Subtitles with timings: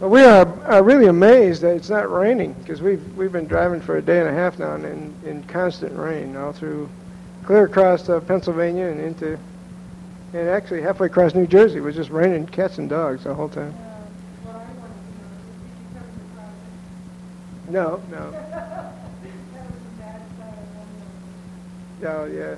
[0.00, 3.80] Well, we are, are really amazed that it's not raining because we've, we've been driving
[3.80, 6.90] for a day and a half now in, in constant rain all through,
[7.44, 9.38] clear across uh, Pennsylvania and into,
[10.34, 11.78] and actually halfway across New Jersey.
[11.78, 13.74] It was just raining cats and dogs the whole time.
[17.68, 18.42] No, no.
[22.04, 22.54] Oh, yeah.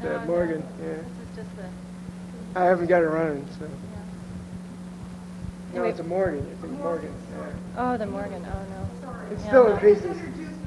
[0.00, 0.86] The Morgan, yeah.
[0.86, 3.68] This is just the, I haven't got it running, so.
[5.76, 5.82] Yeah.
[5.82, 6.46] No, it's a Morgan.
[6.52, 7.52] It's a Morgan, yeah.
[7.76, 9.10] Oh, the Morgan, oh, no.
[9.30, 9.80] It's Yeah, still in no.
[9.80, 10.16] pieces.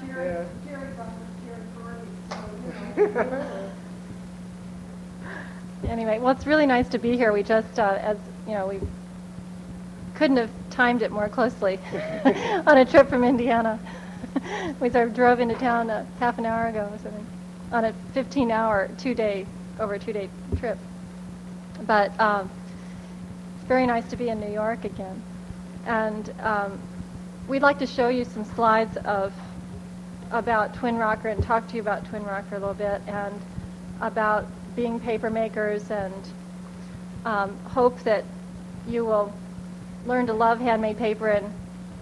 [0.06, 0.44] Jerry, Yeah.
[0.68, 3.70] Jerry's on the Jerry Farley, so, you know.
[5.88, 7.32] Anyway, well, it's really nice to be here.
[7.34, 8.18] We just, uh, as,
[8.48, 8.80] you know, we
[10.16, 11.80] couldn't have timed it more closely
[12.68, 13.80] on a trip from Indiana.
[14.80, 17.26] we sort of drove into town a half an hour ago or something
[17.72, 19.46] on a 15-hour, two-day,
[19.80, 20.78] over a two-day trip.
[21.88, 22.59] But um, it's
[23.70, 25.22] very nice to be in New York again.
[25.86, 26.80] And um,
[27.48, 29.32] we'd like to show you some slides of
[30.32, 33.40] about Twin Rocker and talk to you about Twin Rocker a little bit and
[34.02, 36.16] about being paper makers and
[37.26, 38.26] um, hope that
[38.88, 39.32] you will
[40.08, 41.54] learn to love handmade paper and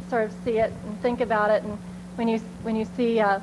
[0.10, 1.64] sort of see it and think about it.
[1.64, 1.78] And
[2.16, 3.42] when you when you see uh,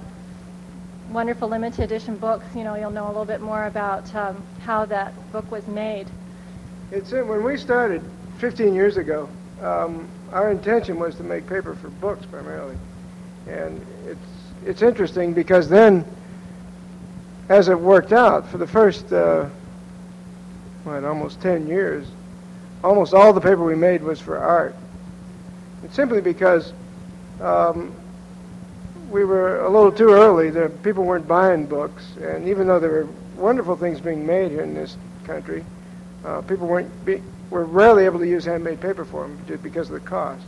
[1.10, 4.86] wonderful limited edition books, you know you'll know a little bit more about um, how
[4.86, 6.06] that book was made.
[6.90, 8.02] It's uh, when we started
[8.38, 9.28] 15 years ago.
[9.62, 12.76] Um, our intention was to make paper for books primarily,
[13.46, 14.20] and it's
[14.66, 16.04] it's interesting because then,
[17.48, 19.48] as it worked out, for the first uh,
[20.84, 22.06] what almost 10 years,
[22.82, 24.74] almost all the paper we made was for art.
[25.90, 26.72] Simply because
[27.40, 27.94] um,
[29.10, 30.50] we were a little too early.
[30.50, 34.62] The people weren't buying books, and even though there were wonderful things being made here
[34.62, 35.64] in this country,
[36.24, 39.94] uh, people weren't be, were rarely able to use handmade paper for them because of
[39.94, 40.44] the cost.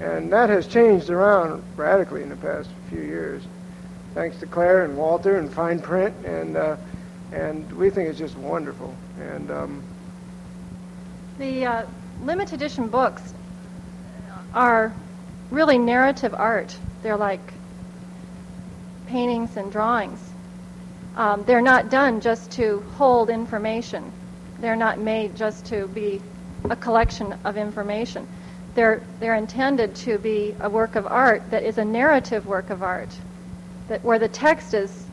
[0.00, 3.42] And that has changed around radically in the past few years,
[4.14, 6.76] thanks to Claire and Walter and fine print, and uh,
[7.32, 8.94] and we think it's just wonderful.
[9.20, 9.82] And um,
[11.38, 11.86] The uh,
[12.22, 13.34] limited edition books
[14.54, 14.92] are
[15.50, 16.76] really narrative art.
[17.02, 17.52] They're like
[19.06, 20.20] paintings and drawings.
[21.16, 24.10] Um, they're not done just to hold information.
[24.62, 26.22] They're not made just to be
[26.70, 28.28] a collection of information.
[28.76, 32.80] They're, they're intended to be a work of art that is a narrative work of
[32.80, 33.10] art,
[33.88, 35.06] that where the text is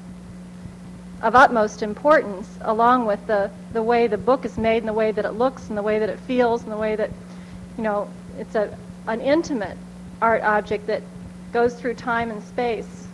[1.23, 5.11] of utmost importance, along with the, the way the book is made and the way
[5.11, 7.09] that it looks and the way that it feels and the way that,
[7.75, 8.07] you know,
[8.37, 8.77] it's a,
[9.07, 9.79] an intimate
[10.21, 11.01] art object that
[11.51, 13.07] goes through time and space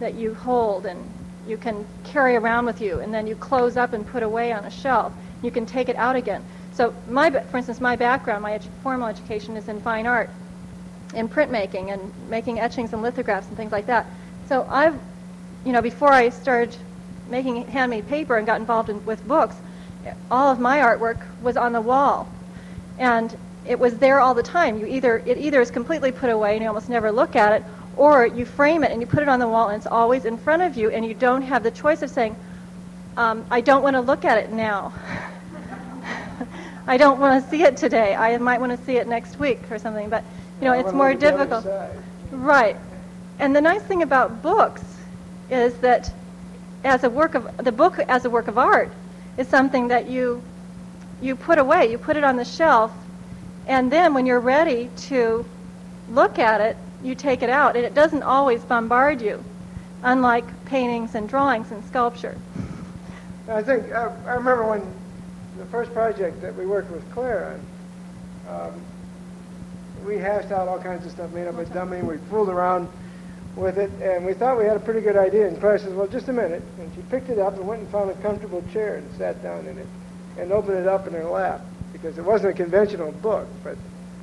[0.00, 1.00] that you hold and
[1.46, 4.64] you can carry around with you and then you close up and put away on
[4.64, 5.12] a shelf.
[5.42, 6.44] You can take it out again.
[6.72, 10.30] So my, for instance, my background, my edu- formal education is in fine art,
[11.14, 14.06] in printmaking and making etchings and lithographs and things like that.
[14.48, 14.98] So I've,
[15.64, 16.76] you know, before I started
[17.28, 19.56] making handmade paper and got involved in, with books,
[20.30, 22.28] all of my artwork was on the wall,
[22.98, 24.78] and it was there all the time.
[24.78, 27.64] You either it either is completely put away and you almost never look at it,
[27.96, 30.38] or you frame it and you put it on the wall and it's always in
[30.38, 32.34] front of you, and you don't have the choice of saying,
[33.18, 34.92] um, "I don't want to look at it now."
[36.86, 38.14] I don't want to see it today.
[38.14, 40.24] I might want to see it next week or something, but
[40.58, 42.04] you know, it's more look at the other difficult.
[42.30, 42.76] Right.
[43.38, 44.82] And the nice thing about books
[45.50, 46.10] is that
[46.84, 48.90] as a work of the book as a work of art
[49.36, 50.42] is something that you
[51.20, 52.92] you put away, you put it on the shelf,
[53.66, 55.44] and then when you're ready to
[56.10, 59.44] look at it, you take it out and it doesn't always bombard you,
[60.02, 62.36] unlike paintings and drawings and sculpture.
[63.48, 64.82] I think I, I remember when
[65.56, 67.58] the first project that we worked with Claire
[68.46, 68.82] on, um,
[70.06, 72.88] we hashed out all kinds of stuff, made up a dummy, we fooled around
[73.56, 75.48] with it, and we thought we had a pretty good idea.
[75.48, 77.90] And Claire says, "Well, just a minute," and she picked it up and went and
[77.90, 79.86] found a comfortable chair and sat down in it,
[80.38, 83.76] and opened it up in her lap because it wasn't a conventional book, but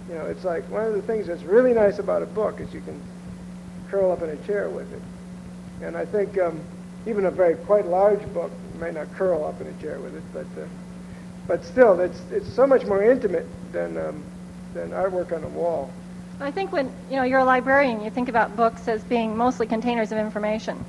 [0.08, 2.72] you know, it's like one of the things that's really nice about a book is
[2.74, 3.02] you can
[3.90, 5.02] curl up in a chair with it.
[5.82, 6.62] And I think um,
[7.08, 10.24] even a very quite large book may not curl up in a chair with it,
[10.34, 10.66] but uh,
[11.48, 14.24] but still, it's it's so much more intimate than um,
[14.74, 15.92] than artwork on a wall.
[16.40, 19.68] I think when you know you're a librarian, you think about books as being mostly
[19.68, 20.84] containers of information,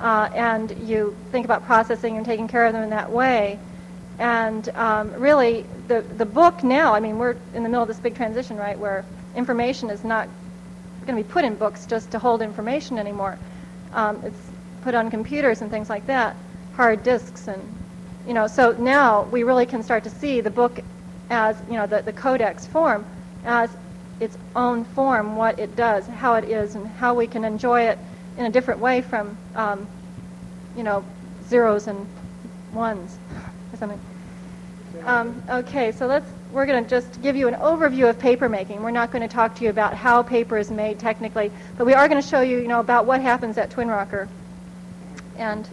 [0.00, 3.58] uh, and you think about processing and taking care of them in that way.
[4.18, 8.00] And um, really, the the book now, I mean, we're in the middle of this
[8.00, 9.04] big transition, right, where
[9.36, 10.28] information is not
[11.06, 13.38] going to be put in books just to hold information anymore.
[13.92, 14.40] Um, it's
[14.82, 16.36] put on computers and things like that,
[16.78, 17.60] hard disks, and
[18.26, 18.46] you know.
[18.46, 20.80] So now we really can start to see the book
[21.28, 23.04] as you know the, the codex form
[23.44, 23.70] as
[24.20, 27.98] its own form, what it does, how it is, and how we can enjoy it
[28.36, 29.86] in a different way from, um,
[30.76, 31.04] you know,
[31.48, 32.06] zeros and
[32.72, 33.18] ones
[33.72, 34.00] or something.
[35.04, 38.82] Um, okay, so let's, we're going to just give you an overview of paper making.
[38.82, 41.94] We're not going to talk to you about how paper is made technically, but we
[41.94, 44.28] are going to show you, you know, about what happens at Twin Rocker.
[45.36, 45.68] And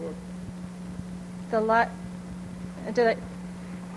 [1.51, 1.89] the lot,
[2.93, 3.17] did I,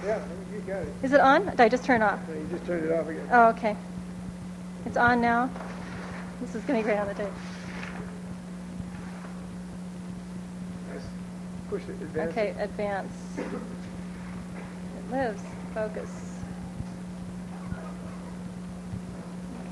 [0.05, 0.21] Yeah,
[0.53, 0.93] you got it.
[1.03, 1.45] is it on?
[1.47, 2.21] Did I just turn it off?
[2.29, 3.29] No, You just turned it off again.
[3.33, 3.77] Oh, okay.
[4.87, 5.51] It's on now.
[6.41, 7.27] This is going to be great on the tape.
[10.93, 11.03] Nice.
[11.69, 12.31] Push it, advance.
[12.31, 13.13] Okay, advance.
[13.39, 15.43] It lives.
[15.75, 16.11] Focus.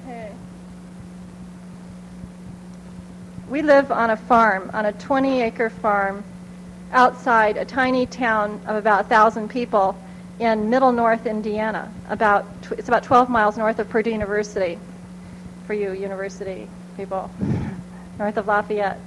[0.05, 0.33] Okay.
[3.49, 6.25] We live on a farm, on a 20 acre farm
[6.93, 10.01] outside a tiny town of about 1,000 people
[10.39, 11.91] in middle north Indiana.
[12.09, 14.79] About it's about 12 miles north of Purdue University,
[15.67, 17.31] for you university people,
[18.19, 19.01] north of Lafayette.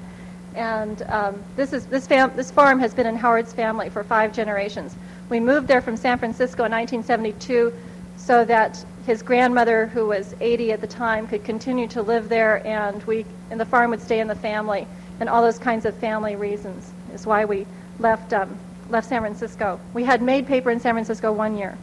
[0.55, 4.33] And um, this, is, this, fam- this farm has been in Howard's family for five
[4.33, 4.95] generations.
[5.29, 7.71] We moved there from San Francisco in 1972
[8.17, 12.65] so that his grandmother, who was 80 at the time, could continue to live there,
[12.67, 14.87] and we and the farm would stay in the family,
[15.19, 17.65] and all those kinds of family reasons is why we
[17.99, 18.57] left um,
[18.89, 19.79] left San Francisco.
[19.93, 21.77] We had made paper in San Francisco one year.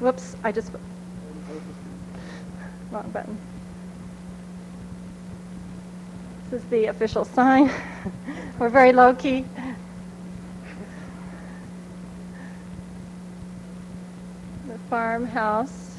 [0.00, 0.36] Whoops!
[0.42, 0.72] I just
[2.90, 3.38] wrong button.
[6.50, 7.70] This is the official sign.
[8.58, 9.44] We're very low key.
[14.68, 15.96] The farmhouse.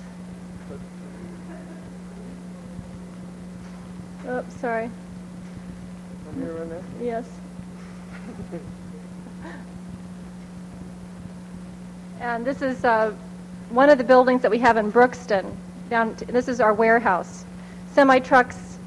[4.27, 4.89] Oops, sorry.
[6.35, 6.83] To?
[7.01, 7.25] Yes.
[12.19, 13.13] And this is uh,
[13.69, 15.55] one of the buildings that we have in Brookston.
[15.89, 17.43] Down, t- this is our warehouse.
[17.91, 18.77] Semi trucks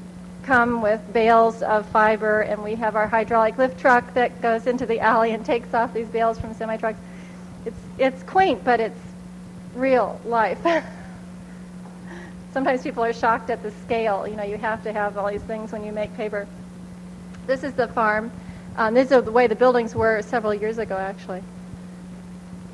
[0.43, 4.85] come with bales of fiber, and we have our hydraulic lift truck that goes into
[4.85, 6.99] the alley and takes off these bales from semi trucks.
[7.65, 8.99] It's it's quaint, but it's
[9.75, 10.59] real life.
[12.53, 14.27] Sometimes people are shocked at the scale.
[14.27, 16.47] You know, you have to have all these things when you make paper.
[17.47, 18.29] This is the farm.
[18.75, 21.41] Um, this is the way the buildings were several years ago, actually.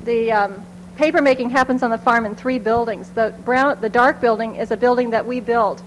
[0.04, 0.66] The um,
[0.96, 3.08] paper making happens on the farm in three buildings.
[3.10, 5.82] The brown, the dark building is a building that we built.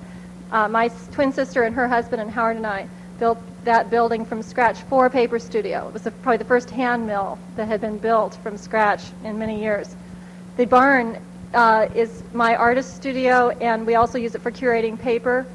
[0.52, 2.88] Uh, my twin sister and her husband and Howard and I
[3.20, 5.90] built that building from scratch for a paper studio.
[5.90, 9.62] It was probably the first hand mill that had been built from scratch in many
[9.62, 9.96] years.
[10.56, 11.22] The barn
[11.54, 15.46] uh, is my artist studio, and we also use it for curating paper.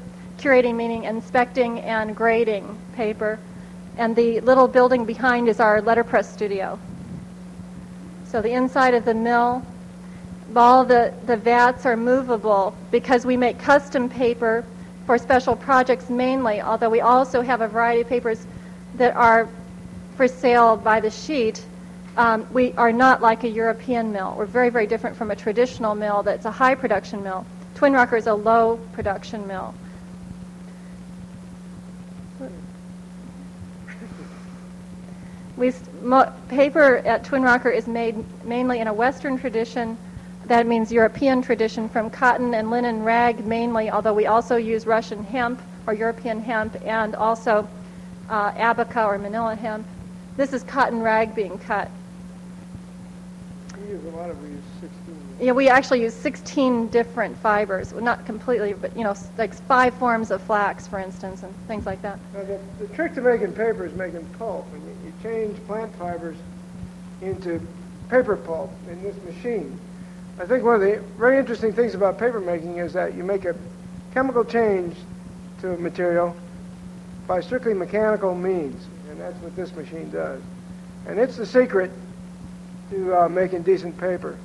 [0.43, 3.39] Curating meaning inspecting and grading paper.
[3.97, 6.77] And the little building behind is our letterpress studio.
[8.25, 9.65] So the inside of the mill,
[10.53, 14.65] all the, the vats are movable because we make custom paper
[15.05, 18.45] for special projects mainly, although we also have a variety of papers
[18.95, 19.47] that are
[20.17, 21.63] for sale by the sheet.
[22.17, 24.35] Um, we are not like a European mill.
[24.37, 27.45] We're very, very different from a traditional mill that's a high production mill.
[27.75, 29.73] Twin Rocker is a low production mill.
[35.63, 35.71] We,
[36.49, 39.97] paper at Twin Rocker is made mainly in a Western tradition.
[40.47, 45.23] That means European tradition from cotton and linen rag mainly, although we also use Russian
[45.23, 47.65] hemp or European hemp and also
[48.29, 49.87] uh, abaca or manila hemp.
[50.35, 51.89] This is cotton rag being cut.
[53.81, 55.15] We use a lot of, we use 16.
[55.39, 57.93] Yeah, we actually use 16 different fibers.
[57.93, 61.85] Well, not completely, but you know, like five forms of flax, for instance, and things
[61.85, 62.19] like that.
[62.33, 64.92] Now, the, the trick to making paper is making pulp, and
[65.23, 66.35] change plant fibers
[67.21, 67.59] into
[68.09, 69.79] paper pulp in this machine.
[70.39, 73.45] I think one of the very interesting things about paper making is that you make
[73.45, 73.55] a
[74.13, 74.97] chemical change
[75.61, 76.35] to a material
[77.25, 80.41] by strictly mechanical means, and that's what this machine does.
[81.07, 81.91] And it's the secret
[82.89, 84.37] to uh, making decent paper.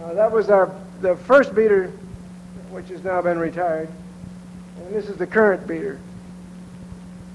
[0.00, 1.88] Uh, that was our the first beater,
[2.70, 3.88] which has now been retired,
[4.76, 5.98] and this is the current beater.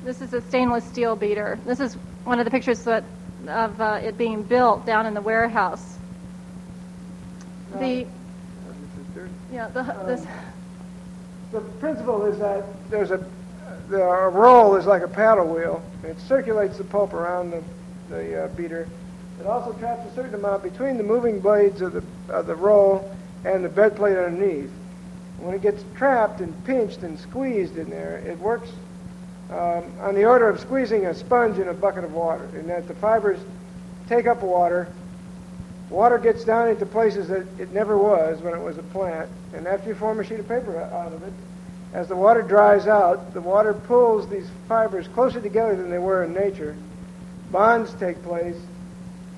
[0.05, 1.57] This is a stainless steel beater.
[1.65, 3.03] This is one of the pictures that,
[3.47, 5.97] of uh, it being built down in the warehouse.
[7.73, 9.31] The, this is dirty.
[9.51, 10.25] yeah, the, this,
[11.51, 13.25] The principle is that there's a,
[13.89, 15.83] the a roll is like a paddle wheel.
[16.03, 17.63] It circulates the pulp around the,
[18.09, 18.87] the uh, beater.
[19.39, 23.15] It also traps a certain amount between the moving blades of the, of the roll
[23.43, 24.71] and the bed plate underneath.
[25.39, 28.69] When it gets trapped and pinched and squeezed in there, it works
[29.53, 32.87] um, on the order of squeezing a sponge in a bucket of water, in that
[32.87, 33.39] the fibers
[34.07, 34.87] take up water
[35.93, 39.67] Water gets down into places that it never was when it was a plant, and
[39.67, 41.33] after you form a sheet of paper out of it,
[41.93, 46.23] as the water dries out, the water pulls these fibers closer together than they were
[46.23, 46.75] in nature.
[47.51, 48.57] Bonds take place,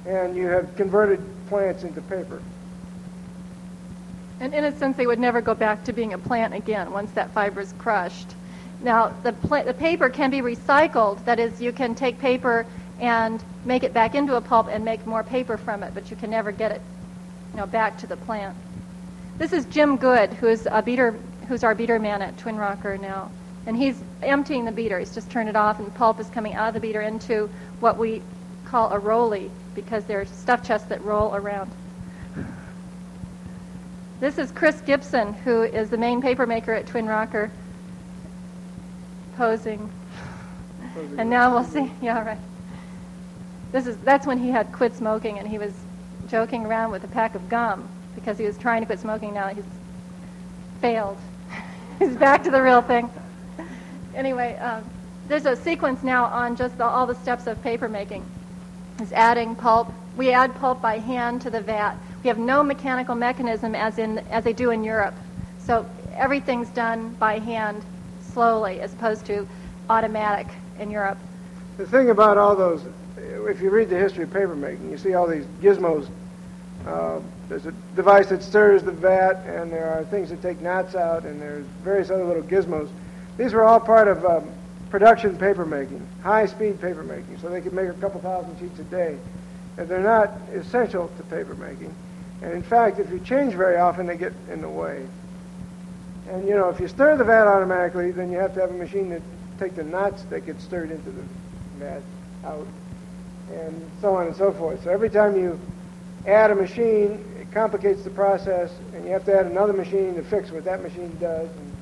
[0.06, 2.42] and you have converted plants into paper.
[4.40, 7.12] And in a sense, they would never go back to being a plant again once
[7.12, 8.34] that fiber is crushed.
[8.82, 9.32] Now, the,
[9.66, 11.24] the paper can be recycled.
[11.26, 12.66] That is, you can take paper
[13.00, 16.16] and make it back into a pulp and make more paper from it, but you
[16.16, 16.82] can never get it,
[17.52, 18.56] you know, back to the plant.
[19.38, 21.18] This is Jim Good, who's a beater,
[21.48, 23.32] who's our beater man at Twin Rocker now,
[23.66, 25.00] and he's emptying the beater.
[25.00, 27.98] He's just turned it off, and pulp is coming out of the beater into what
[27.98, 28.22] we
[28.66, 31.70] call a rolly because they're stuff chests that roll around.
[34.22, 37.52] This is Chris Gibson, who is the main paper maker at Twin Rocker,
[39.36, 39.90] posing.
[41.18, 41.92] And now we'll see.
[42.02, 42.38] Yeah, right.
[43.72, 45.74] This is that's when he had quit smoking, and he was
[46.28, 49.34] joking around with a pack of gum because he was trying to quit smoking.
[49.34, 49.66] Now he's
[50.82, 51.18] failed.
[52.00, 53.10] he's back to the real thing.
[54.16, 54.84] Anyway, um,
[55.28, 58.24] there's a sequence now on just the, all the steps of paper making.
[59.02, 59.92] Is adding pulp.
[60.16, 61.98] We add pulp by hand to the vat.
[62.24, 65.16] We have no mechanical mechanism as in as they do in Europe.
[65.60, 67.84] So everything's done by hand,
[68.36, 69.48] slowly, as opposed to
[69.90, 70.46] automatic
[70.78, 71.18] in Europe.
[71.78, 72.82] The thing about all those,
[73.18, 76.10] if you read the history of papermaking, you see all these gizmos.
[76.86, 80.96] Uh, there's a device that stirs the vat, and there are things that take knots
[80.96, 82.90] out, and there's various other little gizmos.
[83.38, 84.50] These were all part of um,
[84.90, 89.18] production papermaking, high-speed papermaking, so they could make a couple thousand sheets a day.
[89.78, 91.94] And they're not essential to papermaking.
[92.42, 95.06] And in fact, if you change very often, they get in the way.
[96.30, 98.74] And you know, if you stir the vat automatically, then you have to have a
[98.74, 99.22] machine that
[99.60, 101.24] take the knots that get stirred into the
[101.78, 102.02] vat
[102.44, 102.68] out,
[103.52, 104.84] and so on and so forth.
[104.84, 105.60] So every time you
[106.26, 110.24] add a machine, it complicates the process, and you have to add another machine to
[110.24, 111.76] fix what that machine does, and,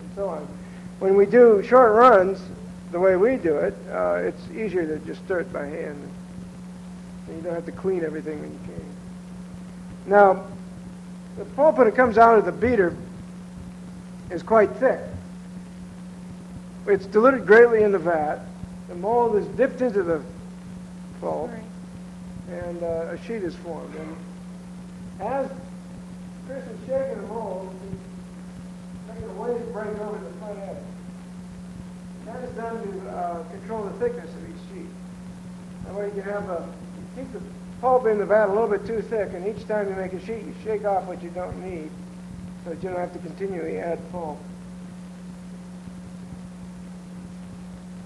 [0.00, 0.46] and so on.
[0.98, 2.40] When we do short runs,
[2.90, 6.10] the way we do it, uh, it's easier to just stir it by hand.
[7.26, 8.84] And you don't have to clean everything when you can.
[10.06, 10.46] Now,
[11.36, 12.96] the pulp when it comes out of the beater
[14.30, 15.00] is quite thick.
[16.86, 18.40] It's diluted greatly in the vat.
[18.88, 20.22] The mold is dipped into the
[21.20, 21.50] pulp,
[22.50, 23.94] and uh, a sheet is formed.
[23.94, 24.16] And
[25.20, 25.50] as
[26.46, 30.76] Chris is shaking the mold, he's making a wave break over the front edge.
[32.24, 34.88] That is done to uh, control the thickness of each sheet.
[35.84, 36.68] That way you can have a,
[37.16, 37.40] keep the
[37.80, 40.20] pulp in the vat a little bit too thick, and each time you make a
[40.20, 41.90] sheet, you shake off what you don't need,
[42.64, 44.38] so that you don't have to continually add pulp.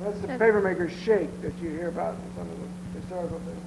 [0.03, 3.61] That's the papermaker's shake that you hear about in some of the historical things.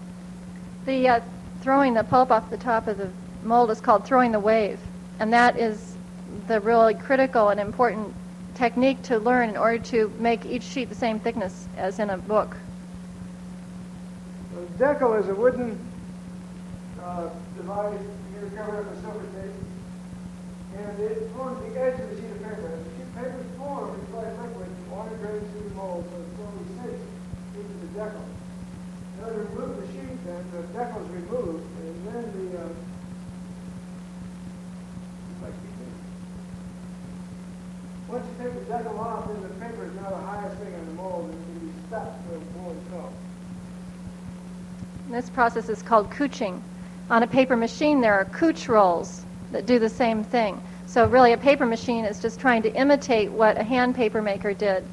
[0.85, 1.19] The uh,
[1.61, 3.09] throwing the pulp off the top of the
[3.43, 4.79] mold is called throwing the wave,
[5.19, 5.95] and that is
[6.47, 8.13] the really critical and important
[8.53, 12.17] technique to learn in order to make each sheet the same thickness as in a
[12.17, 12.57] book.
[14.53, 15.77] The deckle is a wooden
[17.01, 17.99] uh, device
[18.31, 19.51] here covered up with silver tape,
[20.75, 22.67] and it forms the edge of the sheet of paper.
[22.67, 26.15] As the sheet of paper is formed inside liquid, water drains through the mold, so
[26.19, 27.03] it slowly sinks
[27.55, 28.27] into the deckle.
[29.17, 32.67] In order to remove the sheet, then the deckle is removed, and then the uh,
[35.43, 35.87] like you do.
[38.11, 40.85] Once you take the deckle off, then the paper is now the highest thing on
[40.87, 43.13] the mold, and it can be stuck to a molten film.
[45.09, 46.61] This process is called couching.
[47.09, 50.61] On a paper machine, there are couch rolls that do the same thing.
[50.87, 54.53] So really, a paper machine is just trying to imitate what a hand paper maker
[54.53, 54.83] did.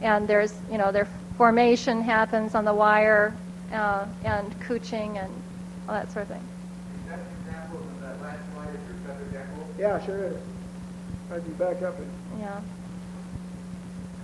[0.00, 3.34] And there's, you know, their formation happens on the wire
[3.72, 5.32] uh, and couching and
[5.88, 6.44] all that sort of thing.
[7.04, 9.66] Is that an example of that last slide of your feather deckle?
[9.78, 10.36] Yeah, sure is.
[11.32, 12.10] I'd be back up and.
[12.40, 12.56] Yeah.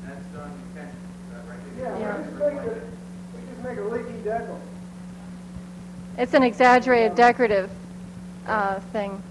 [0.02, 1.58] And that's done intentionally, right?
[1.78, 2.18] Yeah, Yeah.
[2.18, 2.80] we just make a,
[3.34, 4.60] we just make a leaky deckle.
[6.18, 7.70] It's an exaggerated decorative
[8.46, 9.22] uh, thing.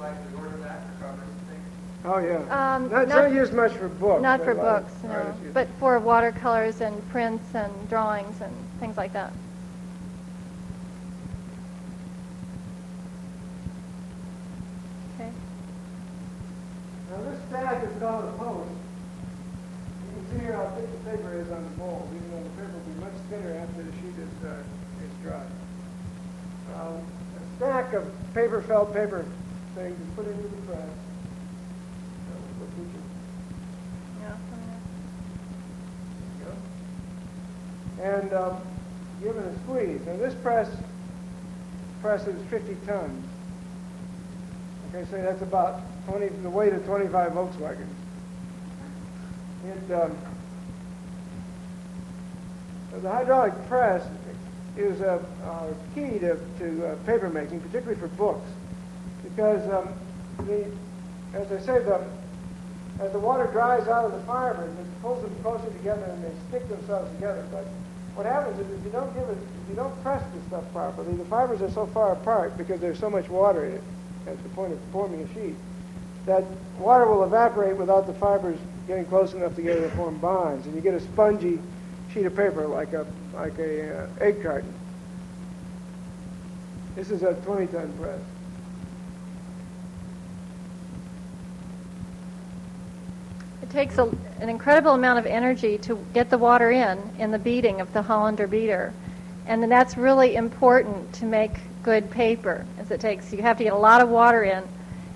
[0.00, 2.04] And if people actually order that for covers and things?
[2.04, 2.74] Oh, yeah.
[2.74, 4.22] Um, Not, not- not used much for books.
[4.22, 9.12] Not for a books, no, but for watercolors and prints and drawings and things like
[9.12, 9.32] that.
[15.14, 15.30] Okay.
[17.10, 18.70] Now, this stack is called a post.
[18.70, 22.50] You can see here how thick the paper is on the mold, even though the
[22.50, 24.62] paper will be much thinner after the sheet is, uh,
[25.02, 25.42] is dry.
[26.80, 29.24] Um, a stack of paper felt paper
[29.78, 30.80] things is put into the press.
[32.30, 32.88] Uh.
[38.00, 38.04] Yeah.
[38.04, 38.56] And um,
[39.22, 40.00] given a squeeze.
[40.06, 40.68] Now this press
[42.00, 43.24] press is 50 tons.
[44.88, 47.86] Okay, so that's about 20, the weight of 25 Volkswagens.
[49.66, 50.16] It, um,
[53.02, 54.08] the hydraulic press
[54.76, 58.48] is a, a key to, to uh, paper making, particularly for books,
[59.38, 59.88] because um,
[60.48, 60.66] the,
[61.32, 62.04] as I say, the,
[62.98, 66.32] as the water dries out of the fibers, it pulls them closer together and they
[66.48, 67.46] stick themselves together.
[67.52, 67.64] But
[68.16, 71.14] what happens is if you don't give it, if you don't press the stuff properly,
[71.14, 73.82] the fibers are so far apart because there's so much water in it
[74.26, 75.54] at the point of forming a sheet
[76.26, 76.42] that
[76.80, 80.80] water will evaporate without the fibers getting close enough together to form bonds, and you
[80.80, 81.60] get a spongy
[82.12, 84.74] sheet of paper like a like a uh, egg carton.
[86.96, 88.18] This is a 20-ton press.
[93.68, 94.04] It takes a,
[94.40, 98.00] an incredible amount of energy to get the water in in the beating of the
[98.00, 98.94] Hollander beater,
[99.46, 101.50] and then that's really important to make
[101.82, 102.64] good paper.
[102.78, 104.64] As it takes, you have to get a lot of water in,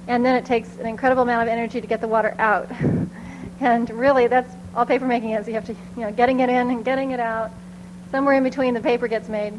[0.06, 2.71] and then it takes an incredible amount of energy to get the water out.
[3.61, 5.49] and really, that's all paper making is.
[5.49, 7.52] You have to, you know, getting it in and getting it out.
[8.11, 9.59] Somewhere in between, the paper gets made.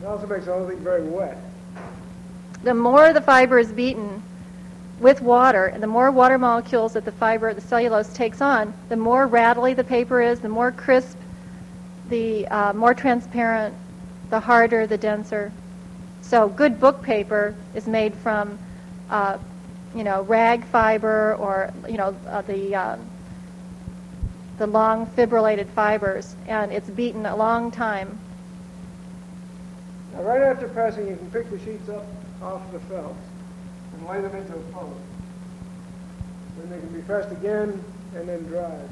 [0.00, 1.38] It also makes the whole thing very wet.
[2.62, 4.22] The more the fiber is beaten
[5.00, 8.96] with water, and the more water molecules that the fiber, the cellulose takes on, the
[8.96, 11.18] more rattly the paper is, the more crisp,
[12.10, 13.74] the uh, more transparent,
[14.28, 15.50] the harder, the denser.
[16.20, 18.58] So good book paper is made from,
[19.08, 19.38] uh,
[19.94, 22.96] you know, rag fiber or you know uh, the uh,
[24.58, 28.18] the long fibrillated fibers, and it's beaten a long time.
[30.12, 32.04] Now, right after pressing, you can pick the sheets up
[32.42, 33.16] off the felt
[34.00, 35.00] and lay them into a post.
[36.58, 37.82] Then they can be pressed again
[38.16, 38.88] and then dried.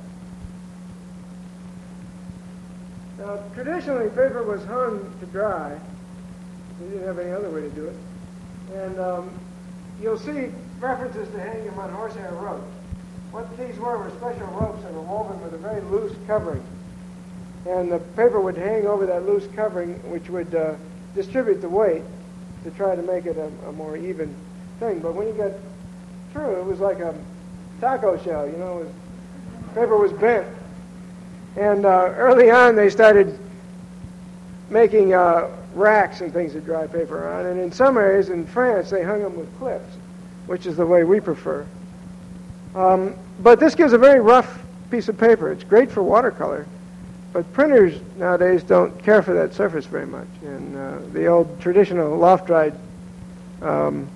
[3.19, 5.77] Now, traditionally, paper was hung to dry.
[6.81, 7.97] We didn't have any other way to do it.
[8.75, 9.31] And um,
[10.01, 12.71] you'll see references to hanging them on horsehair ropes.
[13.33, 16.63] What these were were special ropes that were woven with a very loose covering.
[17.67, 20.75] And the paper would hang over that loose covering, which would uh,
[21.15, 22.03] distribute the weight
[22.65, 24.35] to try to make it a, a more even
[24.79, 25.01] thing.
[25.01, 25.59] But when you get
[26.33, 27.15] through, it was like a
[27.81, 28.89] taco shell, you know, was,
[29.75, 30.47] paper was bent.
[31.57, 33.39] And uh, early on, they started
[34.71, 37.47] making uh, racks and things to dry paper on.
[37.47, 39.97] And in some areas in France, they hung them with clips,
[40.47, 41.67] which is the way we prefer.
[42.75, 44.61] Um, but this gives a very rough
[44.91, 45.51] piece of paper.
[45.51, 46.67] It's great for watercolor.
[47.33, 50.29] But printers nowadays don't care for that surface very much.
[50.43, 52.75] And uh, the old traditional loft-dried
[53.63, 54.09] um,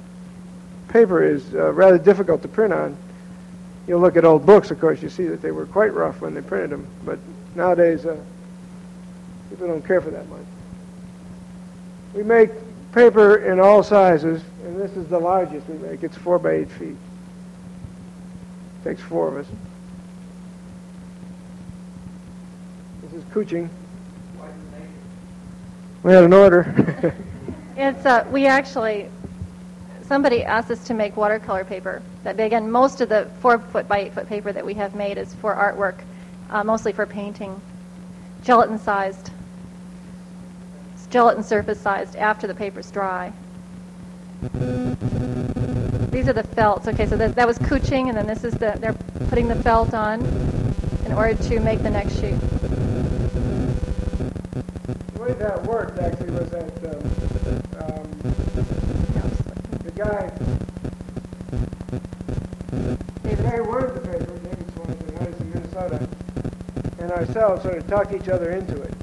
[0.93, 2.97] paper is uh, rather difficult to print on.
[3.87, 6.35] You'll look at old books, of course, you see that they were quite rough when
[6.35, 6.87] they printed them.
[7.05, 7.19] But
[7.57, 8.17] nowadays, uh,
[9.51, 10.45] people don't care for that much.
[12.15, 12.51] We make
[12.93, 16.03] paper in all sizes, and this is the largest we make.
[16.03, 16.97] It's four by eight feet.
[18.85, 19.47] Takes four of us.
[23.03, 23.71] This is couching.
[26.03, 27.15] We had an order.
[27.75, 29.09] It's uh, we actually
[30.13, 33.89] somebody asked us to make watercolor paper that big, and most of the four foot
[33.89, 36.05] by eight foot paper that we have made is for artwork,
[36.51, 37.59] uh, mostly for painting,
[38.43, 39.31] gelatin sized,
[41.09, 43.33] gelatin surface sized after the paper's dry.
[46.11, 46.89] These are the felts.
[46.89, 48.93] Okay, so that, that was couching, and then this is the they're
[49.31, 50.21] putting the felt on
[51.07, 52.39] in order to make the next sheet.
[55.15, 57.01] The way that worked actually was that um,
[57.81, 58.22] um,
[60.05, 60.33] guy,
[63.23, 66.09] guy who ordered the paper, David Swanson, I was in Minnesota,
[66.99, 68.95] and ourselves sort of talked each other into it.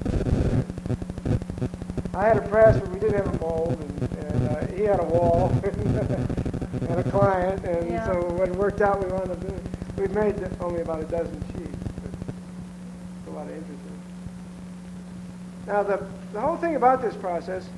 [2.14, 5.00] I had a press, but we didn't have a mold, and, and uh, he had
[5.00, 8.06] a wall and a client, and Yeah.
[8.06, 9.62] so when it worked out, we wound up doing.
[9.98, 15.68] We've made only about a dozen sheets, but it's a lot of interest in it.
[15.68, 17.70] Now, the, the whole thing about this process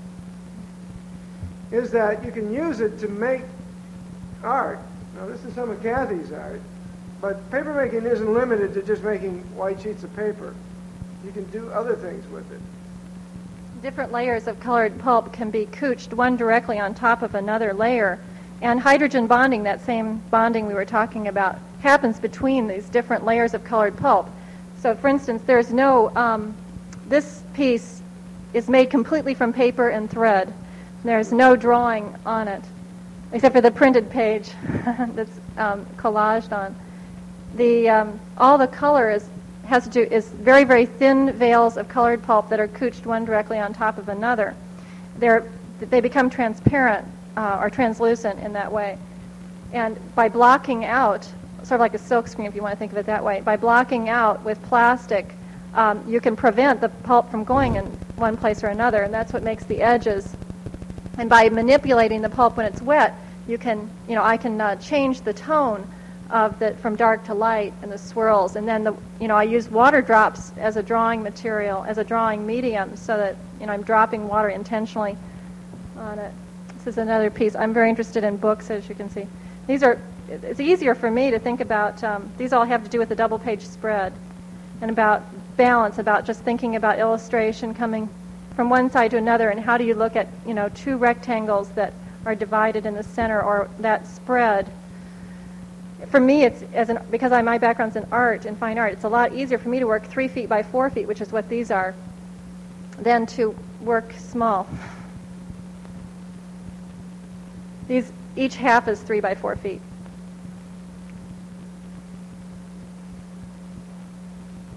[1.72, 3.42] is that you can use it to make
[4.44, 4.80] art.
[5.16, 6.62] Now, this is some of Kathy's art,
[7.22, 10.54] but papermaking isn't limited to just making white sheets of paper.
[11.26, 12.60] You can do other things with it.
[13.82, 18.20] Different layers of colored pulp can be couched one directly on top of another layer.
[18.62, 23.54] And hydrogen bonding, that same bonding we were talking about, happens between these different layers
[23.54, 24.30] of colored pulp.
[24.80, 26.54] So, for instance, there's no, um,
[27.08, 28.02] this piece
[28.54, 30.54] is made completely from paper and thread.
[31.04, 32.64] There's no drawing on it,
[33.32, 34.52] except for the printed page
[35.14, 36.76] that's um, collaged on.
[37.56, 39.28] The, um, all the color is,
[39.66, 43.26] has to do is very very thin veils of colored pulp that are couched one
[43.26, 44.56] directly on top of another.
[45.18, 48.98] They're, they become transparent uh, or translucent in that way,
[49.74, 51.24] and by blocking out,
[51.64, 53.42] sort of like a silk screen if you want to think of it that way,
[53.42, 55.34] by blocking out with plastic,
[55.74, 57.86] um, you can prevent the pulp from going in
[58.18, 60.36] one place or another, and that's what makes the edges.
[61.22, 63.14] And by manipulating the pulp when it's wet,
[63.48, 65.88] you can, you know, I can uh, change the tone
[66.32, 69.44] of the from dark to light and the swirls, and then the, you know, I
[69.44, 73.72] use water drops as a drawing material, as a drawing medium, so that you know
[73.72, 75.16] I'm dropping water intentionally
[75.96, 76.34] on it.
[76.78, 77.56] This is another piece.
[77.56, 79.28] I'm very interested in books, as you can see.
[79.68, 80.00] These are.
[80.28, 82.04] It's easier for me to think about.
[82.04, 84.12] Um, these all have to do with the double-page spread,
[84.82, 85.22] and about
[85.56, 88.10] balance, about just thinking about illustration coming
[88.62, 91.70] from one side to another, and how do you look at you know two rectangles
[91.70, 91.96] that
[92.28, 94.72] are divided in the center or that spread
[96.10, 98.94] for me, it's as an because I, my background's in art and fine art.
[98.94, 101.32] It's a lot easier for me to work three feet by four feet, which is
[101.32, 101.96] what these are,
[103.00, 104.70] than to work small.
[107.88, 109.82] These each half is three by four feet.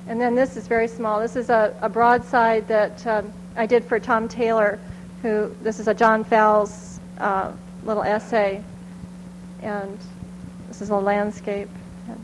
[0.07, 1.20] And then this is very small.
[1.20, 4.81] This is a, a broadside that um, I did for Tom Taylor,
[5.23, 7.53] who this is a John Fowles uh,
[7.85, 8.62] little essay,
[9.62, 9.99] and
[10.69, 11.69] this is a landscape,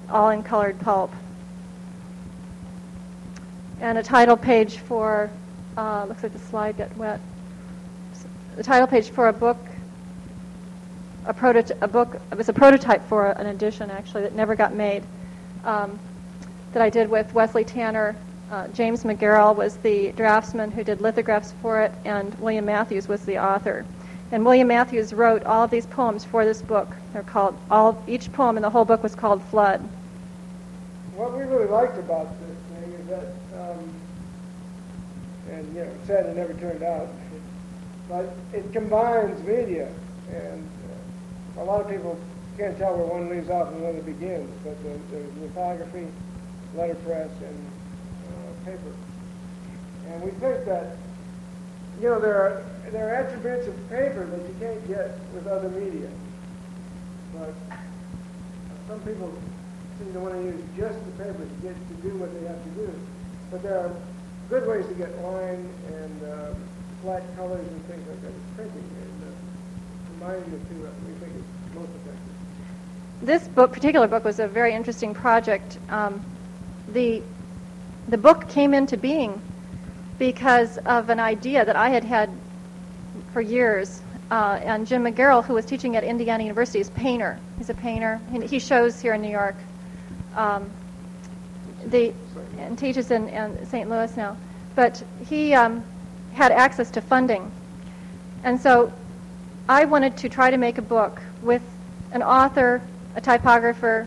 [0.09, 1.13] all in colored pulp.
[3.81, 5.31] And a title page for,
[5.77, 7.21] uh, looks like the slide got wet.
[8.57, 9.59] The title page for a book,
[11.27, 14.75] a, prototype, a book, it was a prototype for an edition actually that never got
[14.75, 15.05] made,
[15.65, 15.99] um,
[16.73, 18.17] that I did with Wesley Tanner.
[18.51, 23.25] Uh, James McGarrell was the draftsman who did lithographs for it, and William Matthews was
[23.25, 23.87] the author.
[24.33, 26.89] And William Matthews wrote all of these poems for this book.
[27.13, 29.81] They're called all each poem in the whole book was called Flood.
[31.15, 33.27] What we really liked about this thing is that,
[33.61, 33.95] um,
[35.53, 37.09] and you know, sad it never turned out,
[38.09, 39.89] but it combines media,
[40.33, 40.69] and
[41.57, 42.19] uh, a lot of people
[42.59, 44.51] can't tell where one leaves off and another begins.
[44.65, 46.09] But the, the lithography,
[46.75, 47.67] letterpress, and
[48.71, 48.95] paper,
[50.09, 50.97] and we think that
[52.01, 55.69] you know, there are, there are attributes of paper that you can't get with other
[55.69, 56.09] media.
[57.39, 57.53] But
[58.89, 59.31] some people
[59.99, 62.63] seem to want to use just the paper to get to do what they have
[62.65, 62.91] to do.
[63.51, 63.93] But there are
[64.49, 66.55] good ways to get line and uh,
[67.03, 68.89] flat colors and things like that with printing.
[69.03, 69.37] And uh,
[70.09, 72.33] combining the two, uh, we think is most effective.
[73.21, 75.79] This book, particular book, was a very interesting project.
[75.91, 76.25] Um,
[76.89, 77.23] the
[78.11, 79.41] the book came into being
[80.19, 82.29] because of an idea that I had had
[83.33, 84.03] for years.
[84.31, 87.39] Uh, and Jim McGarrell, who was teaching at Indiana University, is a painter.
[87.57, 88.21] He's a painter.
[88.49, 89.57] He shows here in New York.
[90.37, 90.71] Um,
[91.87, 92.13] the,
[92.59, 93.89] and teaches in, in, St.
[93.89, 94.37] Louis now.
[94.75, 95.85] But he um,
[96.33, 97.51] had access to funding.
[98.45, 98.93] And so
[99.69, 101.63] I wanted to try to make a book with
[102.13, 102.83] an author,
[103.15, 104.07] a typographer,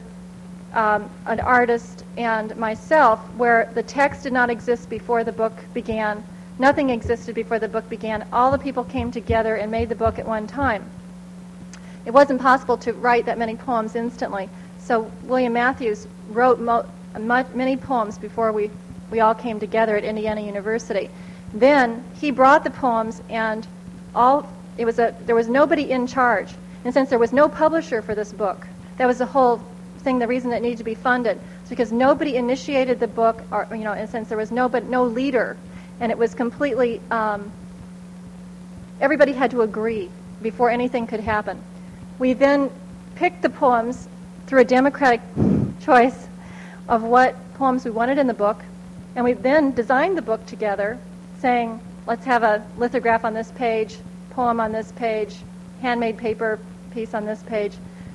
[0.73, 6.23] um, an artist, and myself, where the text did not exist before the book began.
[6.59, 8.27] Nothing existed before the book began.
[8.31, 10.85] All the people came together and made the book at one time.
[12.05, 14.49] It wasn't possible to write that many poems instantly.
[14.79, 16.85] So William Matthews wrote mo-
[17.17, 18.69] many poems before we,
[19.09, 21.09] we all came together at Indiana University.
[21.53, 23.65] Then he brought the poems and
[24.15, 26.49] all it was a there was nobody in charge.
[26.83, 29.63] And since there was no publisher for this book, that was the whole
[29.99, 31.39] thing, the reason it needed to be funded
[31.73, 34.83] because nobody initiated the book, or, you know, in a sense, there was no, but
[34.83, 35.57] no leader.
[35.99, 37.51] And it was completely, um,
[39.01, 40.11] everybody had to agree
[40.43, 41.59] before anything could happen.
[42.19, 42.69] We then
[43.15, 44.07] picked the poems
[44.45, 45.21] through a democratic
[45.81, 46.27] choice
[46.87, 48.61] of what poems we wanted in the book,
[49.15, 50.99] and we then designed the book together,
[51.39, 53.97] saying, let's have a lithograph on this page,
[54.29, 55.37] poem on this page,
[55.81, 56.59] handmade paper
[56.91, 57.73] piece on this page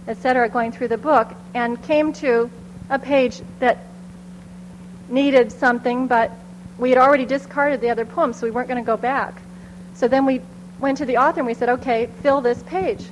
[0.08, 2.50] etc., going through the book, and came to
[2.90, 3.78] a page that
[5.08, 6.32] needed something, but
[6.78, 9.42] we had already discarded the other poem, so we weren't going to go back.
[9.94, 10.40] So then we
[10.78, 13.04] went to the author and we said, okay, fill this page.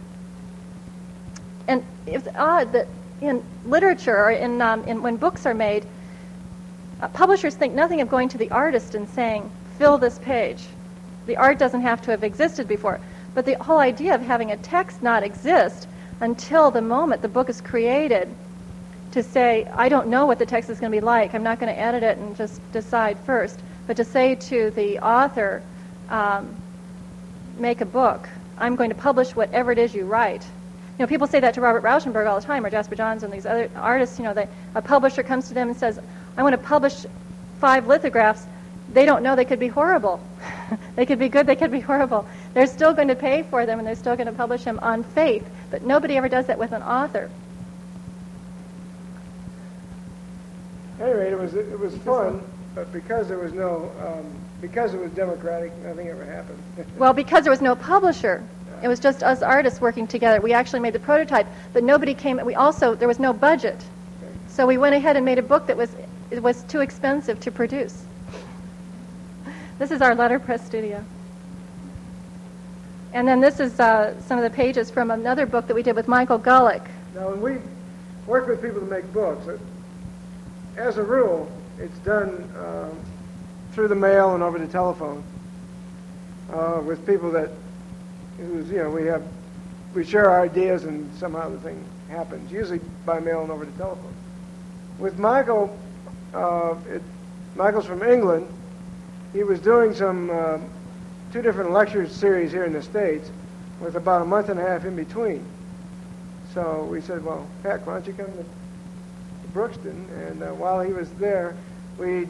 [1.66, 2.86] And it's odd that
[3.20, 5.84] in literature or in, um, in when books are made,
[7.00, 10.62] uh, publishers think nothing of going to the artist and saying, fill this page.
[11.26, 13.00] The art doesn't have to have existed before.
[13.34, 15.88] But the whole idea of having a text not exist
[16.20, 18.32] until the moment the book is created
[19.12, 21.34] to say, I don't know what the text is going to be like.
[21.34, 23.60] I'm not going to edit it and just decide first.
[23.86, 25.62] But to say to the author,
[26.08, 26.54] um,
[27.58, 28.28] make a book.
[28.58, 30.42] I'm going to publish whatever it is you write.
[30.42, 33.32] You know, people say that to Robert Rauschenberg all the time, or Jasper Johns and
[33.32, 34.18] these other artists.
[34.18, 36.00] You know, they, a publisher comes to them and says,
[36.36, 37.04] I want to publish
[37.60, 38.46] five lithographs,
[38.92, 40.20] they don't know they could be horrible.
[40.96, 42.26] they could be good, they could be horrible.
[42.54, 45.02] They're still going to pay for them and they're still going to publish them on
[45.02, 47.30] faith, but nobody ever does that with an author.
[50.98, 52.42] At any rate, it was, it was fun,
[52.74, 54.24] but because there was no, um,
[54.60, 56.58] because it was democratic, nothing ever happened.
[56.98, 58.42] Well, because there was no publisher,
[58.82, 60.40] it was just us artists working together.
[60.40, 62.42] We actually made the prototype, but nobody came.
[62.44, 63.76] We also there was no budget,
[64.48, 65.94] so we went ahead and made a book that was
[66.30, 68.04] it was too expensive to produce.
[69.78, 71.04] This is our letterpress studio.
[73.12, 75.96] And then this is uh, some of the pages from another book that we did
[75.96, 76.86] with Michael Gullick.
[77.14, 77.58] Now, when we
[78.26, 79.46] work with people to make books,
[80.76, 82.98] as a rule, it's done um,
[83.72, 85.22] through the mail and over the telephone
[86.52, 87.50] uh, with people that,
[88.38, 89.22] who's, you know, we have,
[89.94, 93.78] we share our ideas and somehow the thing happens, usually by mail and over the
[93.78, 94.14] telephone.
[94.98, 95.76] With Michael,
[96.34, 97.02] uh, it,
[97.54, 98.46] Michael's from England.
[99.32, 100.58] He was doing some uh,
[101.32, 103.30] two different lecture series here in the States
[103.80, 105.44] with about a month and a half in between.
[106.54, 108.44] So we said, well, heck, why don't you come to,
[109.46, 110.28] to Brookston?
[110.28, 111.56] And uh, while he was there,
[111.98, 112.28] we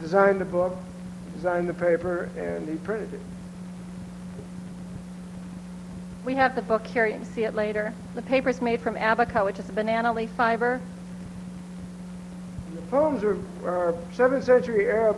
[0.00, 0.76] designed the book,
[1.34, 3.20] designed the paper, and he printed it.
[6.24, 7.06] We have the book here.
[7.06, 7.94] You can see it later.
[8.14, 10.80] The paper is made from abaca, which is a banana leaf fiber.
[12.66, 15.16] And the poems are, are 7th century Arab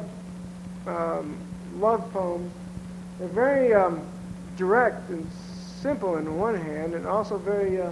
[0.86, 1.36] um,
[1.76, 2.52] love poems.
[3.18, 4.02] They're very um,
[4.56, 5.26] direct and
[5.80, 7.90] simple in one hand, and also very uh,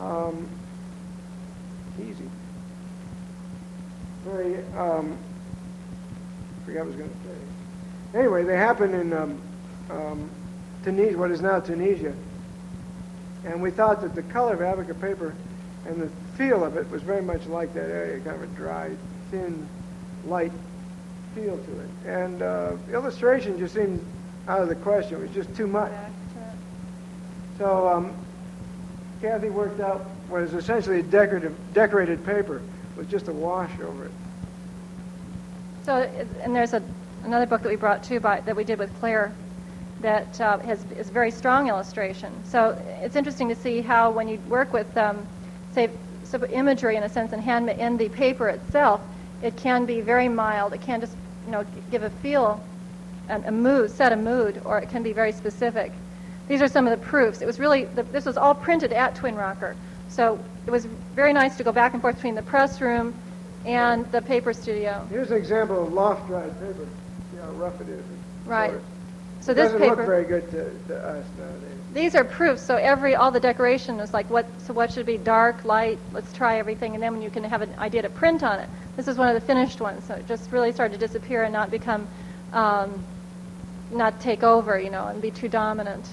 [0.00, 0.48] um,
[2.00, 2.28] easy.
[4.24, 5.16] Very, um,
[6.60, 8.18] I forgot what I was going to say.
[8.18, 9.40] Anyway, they happened in um,
[9.90, 10.30] um,
[10.84, 12.14] Tunisia, what is now Tunisia.
[13.44, 15.34] And we thought that the color of Abaca paper
[15.86, 18.90] and the feel of it was very much like that area, kind of a dry,
[19.30, 19.66] thin,
[20.26, 20.52] light
[21.34, 21.88] feel to it.
[22.06, 24.04] And uh, illustration just seemed
[24.48, 25.18] out of the question.
[25.18, 25.92] It was just too much.
[27.58, 28.14] So um,
[29.20, 32.62] Kathy worked out what is essentially a decorative, decorated paper
[32.96, 34.12] with just a wash over it.
[35.84, 35.96] So,
[36.42, 36.82] and there's a,
[37.24, 39.32] another book that we brought too by, that we did with Claire
[40.00, 42.32] that uh, has, is very strong illustration.
[42.44, 45.26] So it's interesting to see how when you work with, um,
[45.72, 45.90] say,
[46.52, 49.00] imagery in a sense in hand in the paper itself,
[49.42, 50.72] it can be very mild.
[50.72, 51.14] It can just,
[51.46, 52.62] you know, give a feel,
[53.28, 55.90] a, a mood, set a mood, or it can be very specific.
[56.46, 57.40] These are some of the proofs.
[57.40, 59.74] It was really, the, this was all printed at Twin Rocker.
[60.18, 63.14] So it was very nice to go back and forth between the press room
[63.64, 65.06] and the paper studio.
[65.10, 66.88] Here's an example of loft-dried paper.
[67.30, 68.04] See how rough it is.
[68.44, 68.72] Right.
[69.42, 71.78] So it this doesn't paper, look very good to, to us nowadays.
[71.92, 72.62] these are proofs.
[72.62, 76.00] So every all the decoration was like what so what should be dark, light.
[76.12, 78.68] Let's try everything, and then you can have an idea to print on it.
[78.96, 80.04] This is one of the finished ones.
[80.04, 82.08] So it just really started to disappear and not become,
[82.52, 83.04] um,
[83.92, 86.08] not take over, you know, and be too dominant.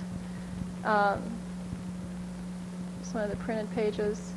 [0.83, 1.23] Um,
[3.15, 4.33] one of the printed pages.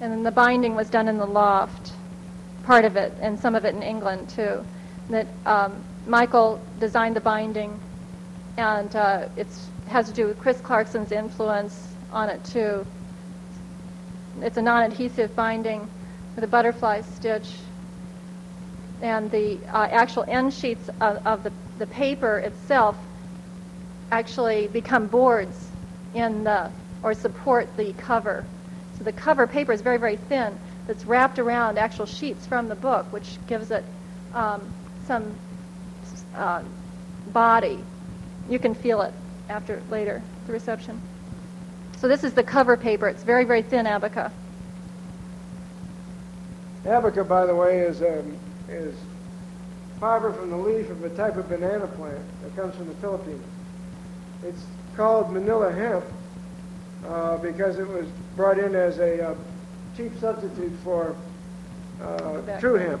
[0.00, 1.92] And then the binding was done in the loft,
[2.64, 4.64] part of it, and some of it in England too.
[5.08, 7.78] That um, Michael designed the binding,
[8.56, 9.46] and uh, it
[9.86, 12.84] has to do with Chris Clarkson's influence on it too.
[14.40, 15.88] It's a non-adhesive binding
[16.34, 17.48] with a butterfly stitch,
[19.02, 22.96] and the uh, actual end sheets of, of the, the paper itself
[24.10, 25.68] actually become boards
[26.14, 26.68] in the
[27.02, 28.44] or support the cover.
[28.98, 30.58] So the cover paper is very very thin.
[30.86, 33.84] That's wrapped around actual sheets from the book, which gives it
[34.34, 34.62] um,
[35.06, 35.34] some
[36.34, 36.62] uh,
[37.28, 37.78] body.
[38.48, 39.14] You can feel it
[39.48, 41.00] after later the reception.
[41.98, 43.08] So this is the cover paper.
[43.08, 44.32] It's very very thin abaca.
[46.84, 48.36] Abaca, by the way, is, um,
[48.68, 48.94] is
[50.00, 53.44] fiber from the leaf of a type of banana plant that comes from the Philippines.
[54.44, 54.64] It's
[54.96, 56.04] called manila hemp
[57.06, 59.34] uh, because it was brought in as a uh,
[59.96, 61.14] cheap substitute for
[62.02, 63.00] uh, true hemp.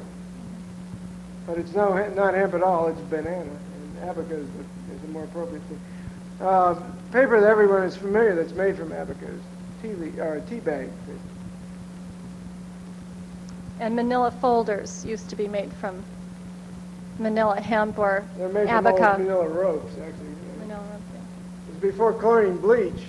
[1.46, 3.40] But it's no, not hemp at all, it's banana.
[3.40, 5.80] And abaca is the, is the more appropriate thing.
[6.40, 6.74] Uh,
[7.12, 9.40] paper that everyone is familiar that's made from abaca is
[9.80, 10.88] tea, le- or tea bag.
[13.80, 16.04] And manila folders used to be made from
[17.18, 19.18] manila hemp or They're made from abaca.
[19.18, 20.28] manila ropes, actually.
[20.60, 21.02] Manila, ropes.
[21.68, 23.02] It was before chlorine bleach,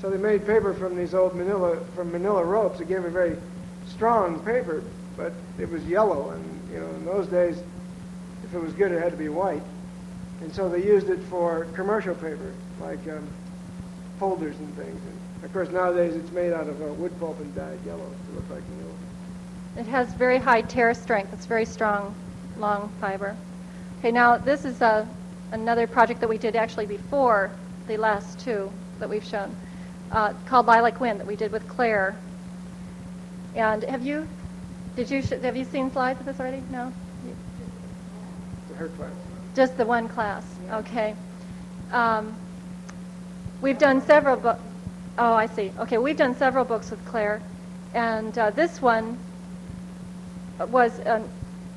[0.00, 2.80] so they made paper from these old manila from manila ropes.
[2.80, 3.36] It gave a very
[3.86, 4.82] strong paper,
[5.16, 7.60] but it was yellow, and you know in those days,
[8.44, 9.62] if it was good, it had to be white.
[10.40, 13.26] And so they used it for commercial paper, like um,
[14.18, 15.00] folders and things.
[15.04, 18.34] And of course, nowadays it's made out of uh, wood pulp and dyed yellow to
[18.34, 18.94] look like manila.
[19.76, 21.32] it has very high tear strength.
[21.32, 22.14] It's very strong,
[22.56, 23.36] long fiber.
[23.98, 25.08] Okay, now this is a,
[25.50, 27.50] another project that we did actually before
[27.88, 29.54] the last two that we've shown,
[30.12, 32.16] uh, called Lilac Wind that we did with Claire.
[33.54, 34.28] And have you,
[34.96, 36.62] did you, have you seen slides of this already?
[36.70, 36.92] No?
[38.76, 39.12] Her class.
[39.56, 41.16] Just the one class, okay.
[41.90, 42.34] Um,
[43.60, 44.60] We've done several books,
[45.18, 45.72] oh, I see.
[45.80, 47.42] Okay, we've done several books with Claire,
[47.92, 49.18] and uh, this one
[50.68, 51.28] was an,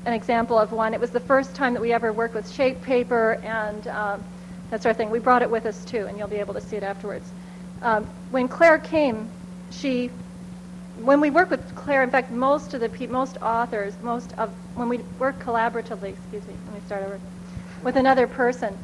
[0.06, 0.94] an example of one.
[0.94, 4.22] It was the first time that we ever worked with shape paper and um,
[4.70, 5.10] that sort of thing.
[5.10, 7.28] We brought it with us too, and you'll be able to see it afterwards.
[7.82, 9.28] Um, when Claire came,
[9.72, 10.08] she,
[11.02, 14.50] when we work with Claire, in fact, most of the pe- most authors, most of
[14.76, 17.20] when we work collaboratively, excuse me, let me start over,
[17.82, 18.78] with another person,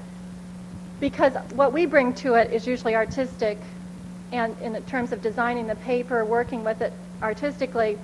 [0.99, 3.61] because what we bring to it is usually artistic,
[4.33, 7.97] and in terms of designing the paper, working with it artistically,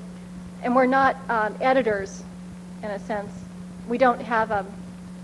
[0.63, 2.23] and we're not um, editors,
[2.83, 3.33] in a sense.
[3.89, 4.65] We don't have a,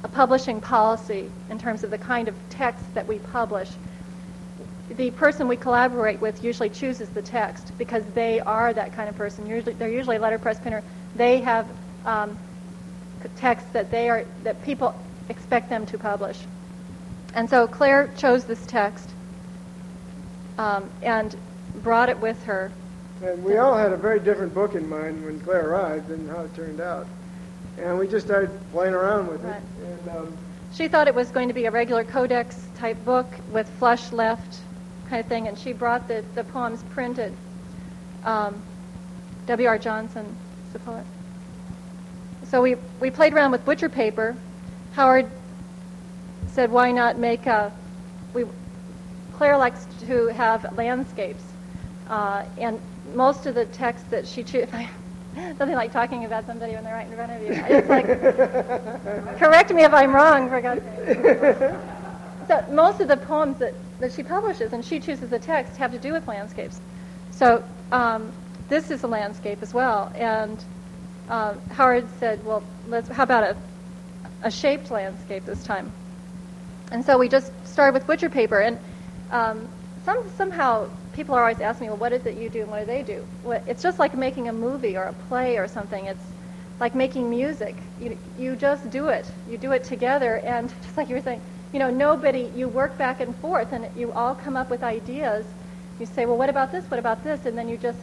[0.02, 3.70] a publishing policy in terms of the kind of text that we publish.
[4.96, 9.16] The person we collaborate with usually chooses the text because they are that kind of
[9.16, 9.46] person.
[9.46, 10.82] Usually, they're usually a letterpress printer.
[11.14, 11.68] They have
[12.04, 12.36] um,
[13.36, 16.38] texts that they are that people expect them to publish.
[17.34, 19.10] And so Claire chose this text
[20.58, 21.36] um, and
[21.82, 22.72] brought it with her.
[23.22, 26.40] And we all had a very different book in mind when Claire arrived than how
[26.40, 27.06] it turned out.
[27.78, 29.56] And we just started playing around with Right.
[29.56, 29.86] it.
[29.86, 30.36] And um,
[30.72, 34.58] She thought it was going to be a regular codex type book with flush left
[35.10, 37.34] kind of thing, and she brought the, the poems printed.
[38.24, 38.62] Um,
[39.46, 39.78] W.R.
[39.78, 40.24] Johnson
[40.66, 41.04] is the poet.
[42.44, 44.36] So we, we played around with butcher paper.
[44.92, 45.28] Howard
[46.48, 47.72] said, why not make a,
[48.32, 48.44] we,
[49.34, 51.42] Claire likes to have landscapes.
[52.08, 52.80] Uh, and
[53.14, 54.72] most of the text that she chooses,
[55.36, 57.48] nothing like talking about somebody when they're right in front of you.
[57.52, 58.06] It's like,
[59.38, 61.74] correct me if I'm wrong, for God's sake.
[62.46, 65.92] So most of the poems that, that she publishes and she chooses the text have
[65.92, 66.80] to do with landscapes.
[67.30, 68.32] So um,
[68.68, 70.12] this is a landscape as well.
[70.14, 70.62] And
[71.28, 73.56] uh, Howard said, well, let's, how about a,
[74.42, 75.92] a shaped landscape this time?
[76.90, 78.60] And so we just started with butcher paper.
[78.60, 78.78] And
[79.30, 79.68] um,
[80.04, 82.80] some, somehow people are always asking me, well, what is it you do and what
[82.80, 83.24] do they do?
[83.44, 86.06] Well, it's just like making a movie or a play or something.
[86.06, 86.24] It's
[86.80, 87.76] like making music.
[88.00, 89.30] You, you just do it.
[89.48, 90.38] You do it together.
[90.38, 93.86] And just like you were saying, you know, nobody, you work back and forth and
[93.96, 95.46] you all come up with ideas.
[95.98, 96.84] You say, well, what about this?
[96.90, 97.46] What about this?
[97.46, 98.02] And then you just,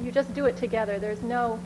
[0.00, 0.98] you just do it together.
[0.98, 1.60] There's no,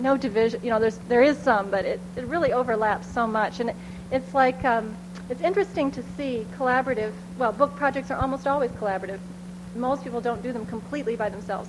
[0.00, 0.60] no division.
[0.62, 3.60] You know, there's, there is some, but it, it really overlaps so much.
[3.60, 3.76] And it,
[4.10, 4.96] it's like, um,
[5.28, 9.20] it's interesting to see collaborative, well, book projects are almost always collaborative.
[9.74, 11.68] Most people don't do them completely by themselves.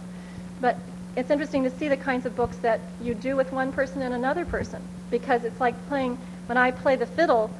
[0.62, 0.78] But
[1.16, 4.14] it's interesting to see the kinds of books that you do with one person and
[4.14, 6.18] another person because it's like playing,
[6.50, 7.52] when I play the fiddle,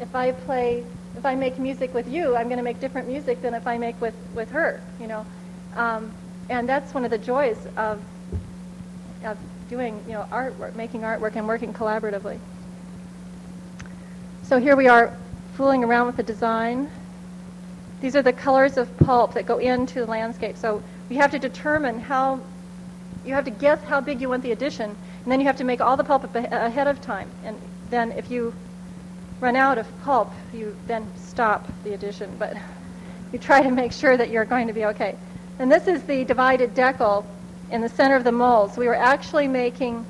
[0.00, 0.82] if I play,
[1.14, 3.76] if I make music with you, I'm going to make different music than if I
[3.76, 5.26] make with, with her, you know.
[5.76, 6.10] Um,
[6.48, 8.00] and that's one of the joys of,
[9.24, 9.36] of
[9.68, 12.38] doing, you know, artwork, making artwork and working collaboratively.
[14.42, 15.14] So here we are
[15.52, 16.90] fooling around with the design.
[18.00, 20.56] These are the colors of pulp that go into the landscape.
[20.56, 22.40] So you have to determine how,
[23.22, 25.64] you have to guess how big you want the edition, and then you have to
[25.64, 27.28] make all the pulp ahead of time.
[27.44, 28.54] And then if you
[29.40, 32.34] run out of pulp, you then stop the edition.
[32.38, 32.56] But
[33.32, 35.16] you try to make sure that you're going to be okay.
[35.58, 37.26] And this is the divided deckle
[37.70, 38.72] in the center of the mold.
[38.72, 40.04] So we were actually making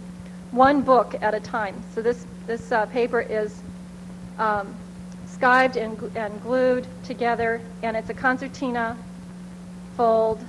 [0.50, 1.82] one book at a time.
[1.94, 3.60] So this, this uh, paper is
[4.38, 4.74] um,
[5.28, 8.96] skived and, and glued together, and it's a concertina
[9.96, 10.44] fold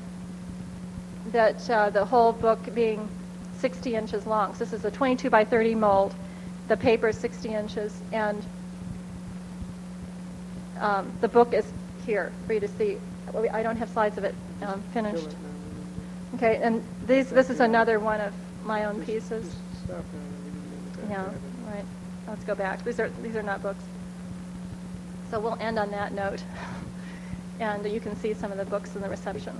[1.32, 3.08] that uh, the whole book being
[3.60, 4.54] 60 inches long.
[4.56, 6.16] So this is a 22 by 30 mold.
[6.72, 8.42] The paper is 60 inches, and
[10.80, 11.66] um, the book is
[12.06, 12.98] here for you to see.
[13.52, 15.28] I don't have slides of it um, finished.
[16.36, 19.44] Okay, and these, this is another one of my own pieces.
[19.44, 20.22] Just stop now.
[20.46, 21.86] We didn't mean to Yeah, right.
[22.26, 22.86] Let's go back.
[22.86, 23.84] These are, these are not books.
[25.30, 26.42] So we'll end on that note.
[27.60, 29.54] And you can see some of the books in the reception.